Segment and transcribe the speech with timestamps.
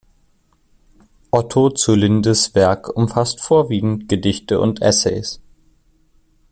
[1.29, 5.39] Otto zur Lindes Werk umfasst vorwiegend Gedichte und Essays.